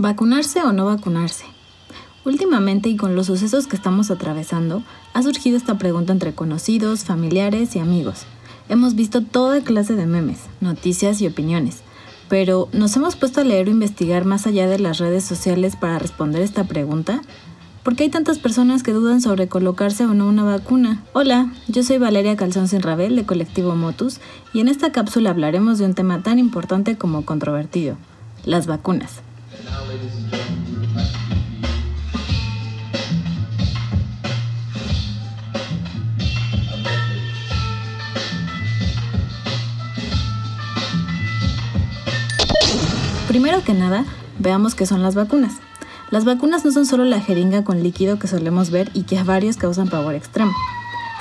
[0.00, 1.44] ¿Vacunarse o no vacunarse?
[2.24, 7.74] Últimamente y con los sucesos que estamos atravesando, ha surgido esta pregunta entre conocidos, familiares
[7.74, 8.20] y amigos.
[8.68, 11.78] Hemos visto toda clase de memes, noticias y opiniones,
[12.28, 15.98] pero ¿nos hemos puesto a leer o investigar más allá de las redes sociales para
[15.98, 17.20] responder esta pregunta?
[17.82, 21.02] ¿Por qué hay tantas personas que dudan sobre colocarse o no una vacuna?
[21.12, 24.20] Hola, yo soy Valeria Calzón Sinrabel de Colectivo Motus
[24.54, 27.96] y en esta cápsula hablaremos de un tema tan importante como controvertido,
[28.44, 29.22] las vacunas.
[43.28, 44.06] Primero que nada,
[44.38, 45.52] veamos qué son las vacunas.
[46.10, 49.22] Las vacunas no son solo la jeringa con líquido que solemos ver y que a
[49.22, 50.52] varios causan pavor extremo.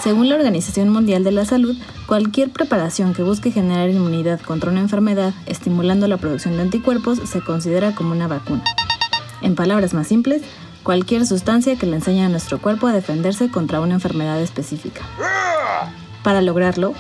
[0.02, 4.80] Según la Organización Mundial de la Salud, cualquier preparación que busque generar inmunidad contra una
[4.80, 8.64] enfermedad, estimulando la producción de anticuerpos, se considera como una vacuna.
[9.42, 10.44] En palabras más simples,
[10.84, 15.02] cualquier sustancia que le enseñe a nuestro cuerpo a defenderse contra una enfermedad específica.
[16.24, 16.94] Para lograrlo,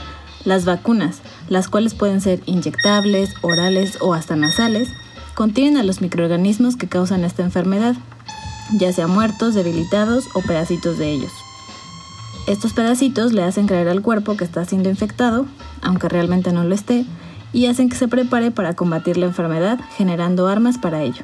[0.47, 4.87] las vacunas, las cuales pueden ser inyectables, orales o hasta nasales,
[5.35, 7.95] contienen a los microorganismos que causan esta enfermedad,
[8.71, 11.31] ya sea muertos, debilitados o pedacitos de ellos.
[12.47, 15.45] Estos pedacitos le hacen creer al cuerpo que está siendo infectado,
[15.81, 17.05] aunque realmente no lo esté,
[17.51, 21.23] y hacen que se prepare para combatir la enfermedad, generando armas para ello.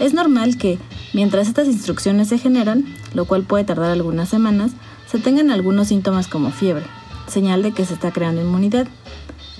[0.00, 0.78] Es normal que,
[1.14, 4.72] mientras estas instrucciones se generan, lo cual puede tardar algunas semanas,
[5.10, 6.84] se tengan algunos síntomas como fiebre,
[7.28, 8.86] señal de que se está creando inmunidad.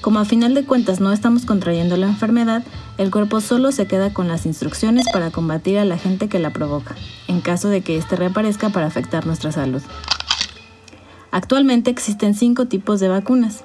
[0.01, 2.65] Como a final de cuentas no estamos contrayendo la enfermedad,
[2.99, 6.53] el cuerpo solo se queda con las instrucciones para combatir a la gente que la
[6.53, 6.95] provoca,
[7.27, 9.83] en caso de que éste reaparezca para afectar nuestra salud.
[11.31, 13.65] Actualmente existen cinco tipos de vacunas.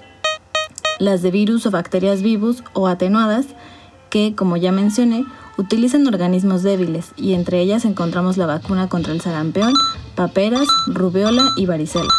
[1.00, 3.46] Las de virus o bacterias vivos o atenuadas,
[4.10, 5.26] que, como ya mencioné,
[5.58, 9.74] utilizan organismos débiles y entre ellas encontramos la vacuna contra el sarampión,
[10.16, 12.10] paperas, rubiola y varicela.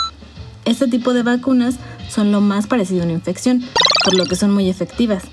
[0.64, 1.76] Este tipo de vacunas
[2.08, 3.62] son lo más parecido a una infección,
[4.02, 5.24] por lo que son muy efectivas.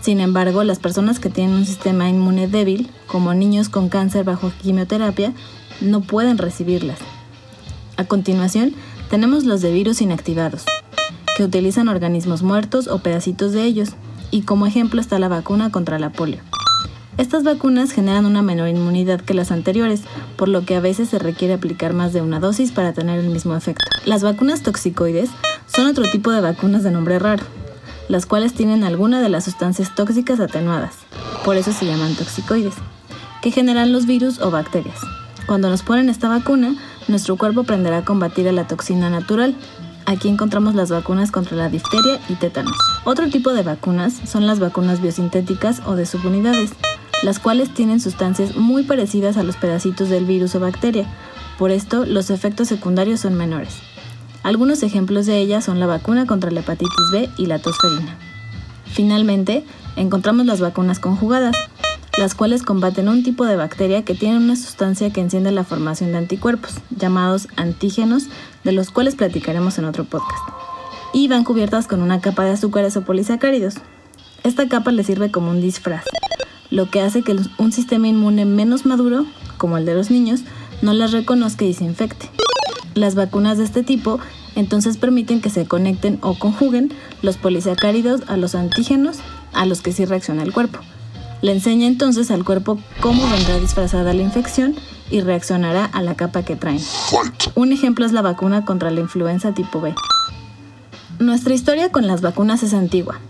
[0.00, 4.50] Sin embargo, las personas que tienen un sistema inmune débil, como niños con cáncer bajo
[4.62, 5.32] quimioterapia,
[5.80, 6.98] no pueden recibirlas.
[7.96, 8.74] A continuación,
[9.10, 10.64] tenemos los de virus inactivados,
[11.36, 13.90] que utilizan organismos muertos o pedacitos de ellos,
[14.30, 16.40] y como ejemplo está la vacuna contra la polio.
[17.18, 20.02] Estas vacunas generan una menor inmunidad que las anteriores,
[20.36, 23.28] por lo que a veces se requiere aplicar más de una dosis para tener el
[23.28, 23.86] mismo efecto.
[24.04, 25.30] Las vacunas toxicoides
[25.66, 27.44] son otro tipo de vacunas de nombre raro,
[28.08, 30.94] las cuales tienen alguna de las sustancias tóxicas atenuadas,
[31.44, 32.74] por eso se llaman toxicoides,
[33.42, 34.98] que generan los virus o bacterias.
[35.46, 36.74] Cuando nos ponen esta vacuna,
[37.08, 39.54] nuestro cuerpo aprenderá a combatir a la toxina natural.
[40.06, 42.76] Aquí encontramos las vacunas contra la difteria y tétanos.
[43.04, 46.72] Otro tipo de vacunas son las vacunas biosintéticas o de subunidades,
[47.22, 51.06] las cuales tienen sustancias muy parecidas a los pedacitos del virus o bacteria.
[51.58, 53.78] Por esto, los efectos secundarios son menores.
[54.42, 58.16] Algunos ejemplos de ellas son la vacuna contra la hepatitis B y la tosferina.
[58.86, 59.64] Finalmente,
[59.96, 61.54] encontramos las vacunas conjugadas,
[62.18, 66.12] las cuales combaten un tipo de bacteria que tiene una sustancia que enciende la formación
[66.12, 68.24] de anticuerpos, llamados antígenos,
[68.64, 70.48] de los cuales platicaremos en otro podcast,
[71.12, 73.74] y van cubiertas con una capa de azúcares o polisacáridos.
[74.42, 76.04] Esta capa le sirve como un disfraz,
[76.70, 79.26] lo que hace que un sistema inmune menos maduro,
[79.58, 80.40] como el de los niños,
[80.82, 82.30] no las reconozca y se infecte.
[82.94, 84.18] Las vacunas de este tipo
[84.56, 86.92] entonces permiten que se conecten o conjuguen
[87.22, 89.18] los polisacáridos a los antígenos
[89.52, 90.80] a los que sí reacciona el cuerpo.
[91.42, 94.74] Le enseña entonces al cuerpo cómo vendrá disfrazada la infección
[95.10, 96.80] y reaccionará a la capa que traen.
[97.54, 99.94] Un ejemplo es la vacuna contra la influenza tipo B.
[101.18, 103.20] Nuestra historia con las vacunas es antigua.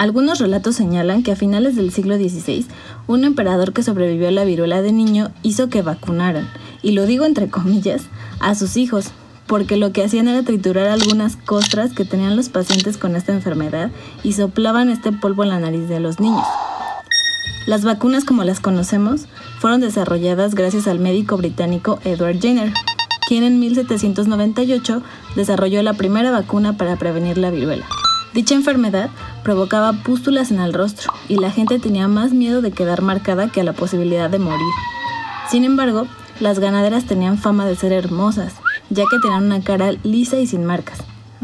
[0.00, 2.64] Algunos relatos señalan que a finales del siglo XVI,
[3.06, 6.48] un emperador que sobrevivió a la viruela de niño hizo que vacunaran,
[6.82, 8.04] y lo digo entre comillas,
[8.40, 9.10] a sus hijos,
[9.46, 13.90] porque lo que hacían era triturar algunas costras que tenían los pacientes con esta enfermedad
[14.22, 16.46] y soplaban este polvo en la nariz de los niños.
[17.66, 19.26] Las vacunas como las conocemos
[19.58, 22.72] fueron desarrolladas gracias al médico británico Edward Jenner,
[23.28, 25.02] quien en 1798
[25.36, 27.84] desarrolló la primera vacuna para prevenir la viruela.
[28.32, 29.10] Dicha enfermedad
[29.42, 33.60] provocaba pústulas en el rostro y la gente tenía más miedo de quedar marcada que
[33.60, 34.72] a la posibilidad de morir.
[35.50, 36.06] Sin embargo,
[36.38, 38.54] las ganaderas tenían fama de ser hermosas,
[38.88, 41.00] ya que tenían una cara lisa y sin marcas.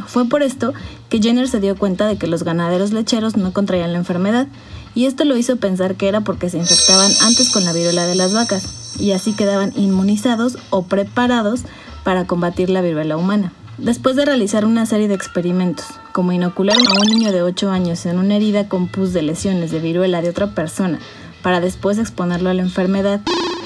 [0.06, 0.74] Fue por esto
[1.08, 4.46] que Jenner se dio cuenta de que los ganaderos lecheros no contraían la enfermedad
[4.94, 8.14] y esto lo hizo pensar que era porque se infectaban antes con la viruela de
[8.14, 11.62] las vacas, y así quedaban inmunizados o preparados
[12.02, 13.52] para combatir la viruela humana.
[13.78, 18.06] Después de realizar una serie de experimentos, como inocular a un niño de 8 años
[18.06, 20.98] en una herida con pus de lesiones de viruela de otra persona,
[21.42, 23.20] para después exponerlo a la enfermedad.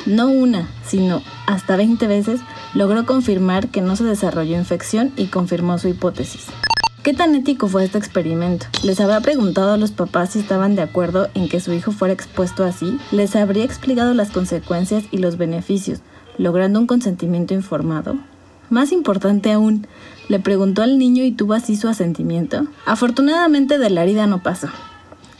[0.06, 2.40] No una, sino hasta 20 veces,
[2.74, 6.46] logró confirmar que no se desarrolló infección y confirmó su hipótesis.
[7.04, 8.66] ¿Qué tan ético fue este experimento?
[8.82, 12.12] ¿Les habría preguntado a los papás si estaban de acuerdo en que su hijo fuera
[12.12, 12.98] expuesto así?
[13.12, 16.00] ¿Les habría explicado las consecuencias y los beneficios,
[16.36, 18.16] logrando un consentimiento informado?
[18.70, 19.88] Más importante aún,
[20.28, 22.68] ¿le preguntó al niño y tuvo así su asentimiento?
[22.86, 24.68] Afortunadamente de la herida no pasó.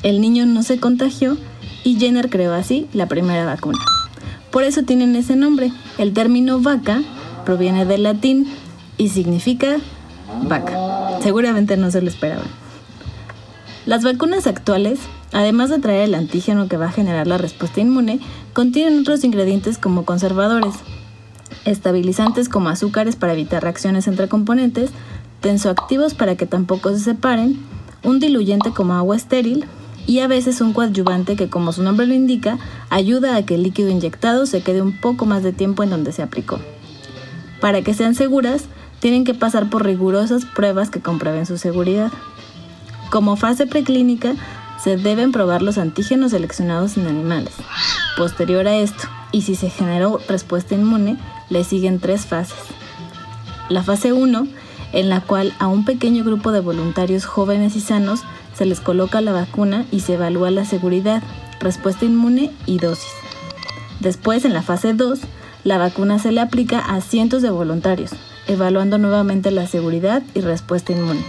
[0.02, 1.36] El niño no se contagió
[1.84, 3.78] y Jenner creó así la primera vacuna.
[4.50, 5.72] Por eso tienen ese nombre.
[5.96, 7.02] El término vaca
[7.44, 8.48] proviene del latín
[8.98, 9.76] y significa
[10.48, 11.20] vaca.
[11.22, 12.48] Seguramente no se lo esperaban.
[13.86, 14.98] Las vacunas actuales,
[15.32, 18.18] además de traer el antígeno que va a generar la respuesta inmune,
[18.54, 20.74] contienen otros ingredientes como conservadores,
[21.64, 24.90] estabilizantes como azúcares para evitar reacciones entre componentes,
[25.40, 27.58] tensoactivos para que tampoco se separen,
[28.02, 29.64] un diluyente como agua estéril
[30.06, 32.58] y a veces un coadyuvante que como su nombre lo indica,
[32.88, 36.12] ayuda a que el líquido inyectado se quede un poco más de tiempo en donde
[36.12, 36.58] se aplicó.
[37.60, 38.64] Para que sean seguras,
[39.00, 42.10] tienen que pasar por rigurosas pruebas que comprueben su seguridad.
[43.10, 44.34] Como fase preclínica,
[44.82, 47.52] se deben probar los antígenos seleccionados en animales.
[48.16, 51.18] Posterior a esto, y si se generó respuesta inmune,
[51.50, 52.56] le siguen tres fases.
[53.68, 54.46] La fase 1,
[54.92, 58.22] en la cual a un pequeño grupo de voluntarios jóvenes y sanos
[58.54, 61.22] se les coloca la vacuna y se evalúa la seguridad,
[61.60, 63.12] respuesta inmune y dosis.
[64.00, 65.20] Después, en la fase 2,
[65.62, 68.12] la vacuna se le aplica a cientos de voluntarios,
[68.48, 71.24] evaluando nuevamente la seguridad y respuesta inmune.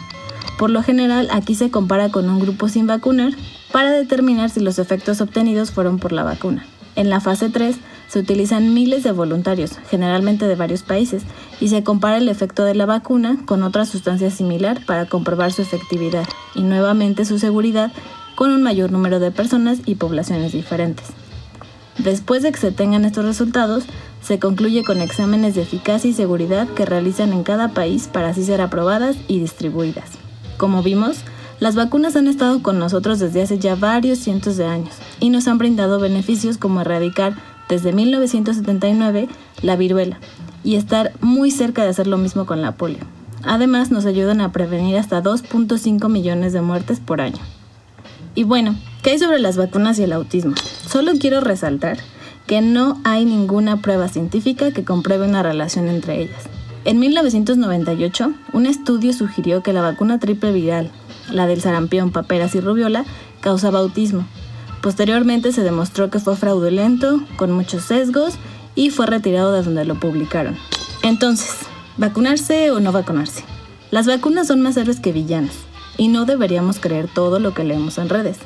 [0.58, 3.34] Por lo general, aquí se compara con un grupo sin vacunar
[3.72, 6.66] para determinar si los efectos obtenidos fueron por la vacuna.
[6.96, 7.78] En la fase 3
[8.12, 11.24] se utilizan miles de voluntarios, generalmente de varios países,
[11.62, 15.62] y se compara el efecto de la vacuna con otra sustancia similar para comprobar su
[15.62, 17.94] efectividad y nuevamente su seguridad
[18.36, 21.06] con un mayor número de personas y poblaciones diferentes.
[22.00, 23.86] Después de que se tengan estos resultados,
[24.22, 28.44] se concluye con exámenes de eficacia y seguridad que realizan en cada país para así
[28.44, 30.10] ser aprobadas y distribuidas.
[30.58, 31.20] Como vimos,
[31.62, 35.48] las vacunas han estado con nosotros desde hace ya varios cientos de años y nos
[35.48, 37.36] han brindado beneficios como erradicar
[37.72, 39.30] desde 1979
[39.62, 40.20] la viruela
[40.62, 43.00] y estar muy cerca de hacer lo mismo con la polio.
[43.44, 47.40] Además nos ayudan a prevenir hasta 2.5 millones de muertes por año.
[48.36, 50.54] Y bueno, ¿qué hay sobre las vacunas y el autismo?
[50.86, 51.98] Solo quiero resaltar
[52.46, 56.44] que no hay ninguna prueba científica que compruebe una relación entre ellas.
[56.84, 60.92] En 1998, un estudio sugirió que la vacuna triple viral,
[61.32, 63.06] la del sarampión, paperas y rubiola,
[63.40, 64.26] causaba autismo.
[64.82, 68.36] Posteriormente se demostró que fue fraudulento, con muchos sesgos,
[68.74, 70.58] y fue retirado de donde lo publicaron.
[71.04, 71.52] Entonces,
[71.98, 73.44] ¿vacunarse o no vacunarse?
[73.92, 75.54] Las vacunas son más héroes que villanos,
[75.98, 78.38] y no deberíamos creer todo lo que leemos en redes.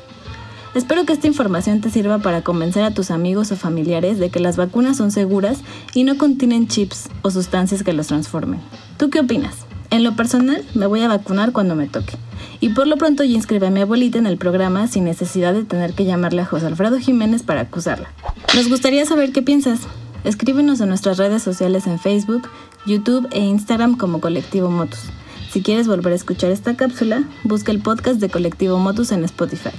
[0.74, 4.40] Espero que esta información te sirva para convencer a tus amigos o familiares de que
[4.40, 5.60] las vacunas son seguras
[5.94, 8.60] y no contienen chips o sustancias que los transformen.
[8.98, 9.65] ¿Tú qué opinas?
[9.90, 12.14] En lo personal, me voy a vacunar cuando me toque.
[12.60, 15.64] Y por lo pronto ya inscribí a mi abuelita en el programa sin necesidad de
[15.64, 18.10] tener que llamarle a José Alfredo Jiménez para acusarla.
[18.54, 19.80] Nos gustaría saber qué piensas.
[20.24, 22.48] Escríbenos en nuestras redes sociales en Facebook,
[22.86, 25.10] YouTube e Instagram como Colectivo Motus.
[25.50, 29.70] Si quieres volver a escuchar esta cápsula, busca el podcast de Colectivo Motus en Spotify.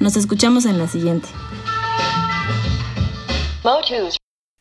[0.00, 1.28] Nos escuchamos en la siguiente.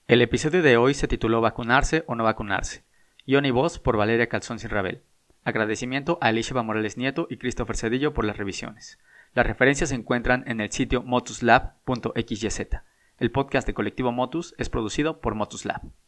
[0.07, 2.85] El episodio de hoy se tituló Vacunarse o no vacunarse.
[3.25, 4.69] Guión y voz por Valeria Calzón Sin.
[5.45, 8.99] Agradecimiento a Alicia Morales Nieto y Christopher Cedillo por las revisiones.
[9.33, 12.67] Las referencias se encuentran en el sitio motuslab.xyz.
[13.19, 15.83] El podcast de Colectivo Motus es producido por Motus Lab.